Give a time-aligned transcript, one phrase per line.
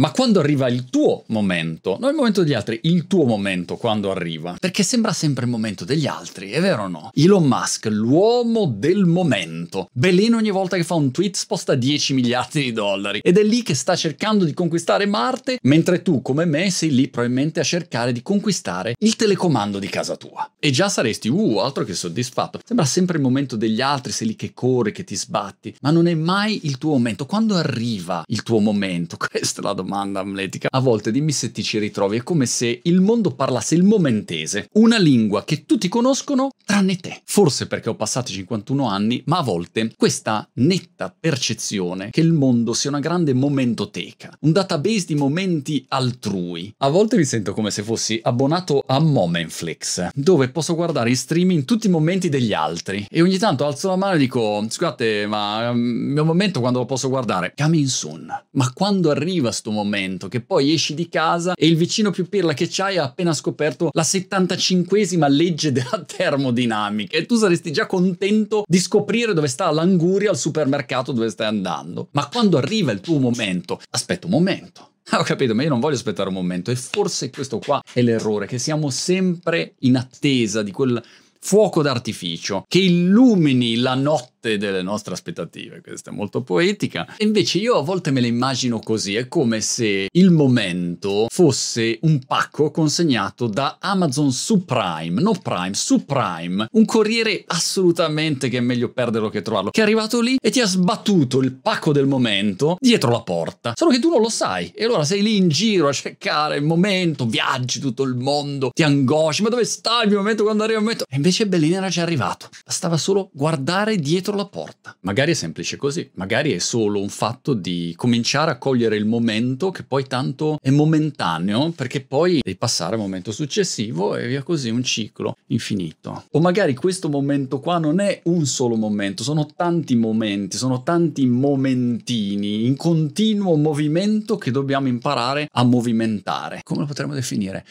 [0.00, 4.10] Ma quando arriva il tuo momento, non il momento degli altri, il tuo momento quando
[4.10, 7.10] arriva, perché sembra sempre il momento degli altri, è vero o no?
[7.12, 9.90] Elon Musk, l'uomo del momento.
[9.92, 13.62] Bellino ogni volta che fa un tweet sposta 10 miliardi di dollari ed è lì
[13.62, 18.12] che sta cercando di conquistare Marte, mentre tu come me sei lì probabilmente a cercare
[18.12, 20.50] di conquistare il telecomando di casa tua.
[20.58, 22.60] E già saresti, uh, altro che soddisfatto.
[22.64, 26.06] Sembra sempre il momento degli altri, sei lì che corri, che ti sbatti, ma non
[26.06, 27.26] è mai il tuo momento.
[27.26, 29.18] Quando arriva il tuo momento?
[29.20, 30.68] Questa è la domanda amletica.
[30.70, 34.68] A volte dimmi se ti ci ritrovi, è come se il mondo parlasse il momentese,
[34.74, 37.20] una lingua che tutti conoscono tranne te.
[37.24, 42.72] Forse perché ho passato 51 anni, ma a volte questa netta percezione che il mondo
[42.72, 46.72] sia una grande momentoteca, un database di momenti altrui.
[46.78, 51.64] A volte mi sento come se fossi abbonato a Momentflix, dove posso guardare in streaming
[51.64, 55.68] tutti i momenti degli altri e ogni tanto alzo la mano e dico scusate ma
[55.70, 57.52] il mio momento quando lo posso guardare?
[57.56, 58.26] Coming soon.
[58.52, 59.79] Ma quando arriva sto momento
[60.28, 63.90] che poi esci di casa e il vicino più pirla che c'hai ha appena scoperto
[63.92, 70.30] la 75esima legge della termodinamica e tu saresti già contento di scoprire dove sta l'anguria
[70.30, 72.08] al supermercato dove stai andando.
[72.12, 74.90] Ma quando arriva il tuo momento, aspetta un momento.
[75.18, 78.46] ho capito, ma io non voglio aspettare un momento e forse questo qua è l'errore,
[78.46, 81.02] che siamo sempre in attesa di quel
[81.40, 85.80] fuoco d'artificio che illumini la notte delle nostre aspettative.
[85.80, 87.06] Questa è molto poetica.
[87.16, 91.98] E invece io a volte me la immagino così, è come se il momento fosse
[92.02, 98.58] un pacco consegnato da Amazon su Prime, no Prime, su Prime, un corriere assolutamente che
[98.58, 101.92] è meglio perderlo che trovarlo, che è arrivato lì e ti ha sbattuto il pacco
[101.92, 103.72] del momento dietro la porta.
[103.76, 106.64] Solo che tu non lo sai e allora sei lì in giro a cercare il
[106.64, 110.78] momento, viaggi tutto il mondo, ti angosci, ma dove sta il mio momento quando arriva
[110.78, 111.04] il momento?
[111.08, 114.96] E invece Bellini era già arrivato, bastava solo guardare dietro dietro la porta.
[115.00, 119.70] Magari è semplice così, magari è solo un fatto di cominciare a cogliere il momento
[119.70, 124.70] che poi tanto è momentaneo perché poi devi passare al momento successivo e via così
[124.70, 126.24] un ciclo infinito.
[126.32, 131.26] O magari questo momento qua non è un solo momento, sono tanti momenti, sono tanti
[131.26, 136.60] momentini in continuo movimento che dobbiamo imparare a movimentare.
[136.62, 137.64] Come lo potremmo definire?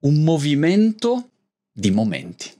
[0.00, 1.28] Un movimento
[1.72, 2.50] di momenti.